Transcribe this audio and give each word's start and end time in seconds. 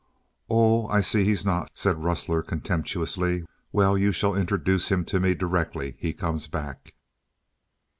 "Oh, 0.49 0.87
I 0.87 1.01
see 1.01 1.25
he's 1.25 1.45
not," 1.45 1.69
said 1.77 2.03
Rustler 2.03 2.41
contemptuously; 2.41 3.43
"well, 3.71 3.95
you 3.95 4.11
shall 4.11 4.33
introduce 4.33 4.89
him 4.89 5.05
to 5.05 5.19
me 5.19 5.35
directly 5.35 5.95
he 5.99 6.11
comes 6.11 6.47
back." 6.47 6.95